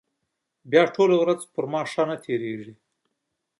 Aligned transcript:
بیا 0.71 0.83
ټوله 0.95 1.15
ورځ 1.19 1.39
پر 1.53 1.63
ما 1.71 1.81
ښه 1.91 2.03
نه 2.09 2.15
تېرېږي. 2.23 2.73